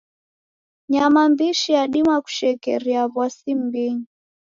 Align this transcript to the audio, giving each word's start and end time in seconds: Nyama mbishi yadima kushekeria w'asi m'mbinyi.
Nyama 0.91 1.21
mbishi 1.31 1.69
yadima 1.77 2.15
kushekeria 2.25 3.01
w'asi 3.15 3.51
m'mbinyi. 3.57 4.05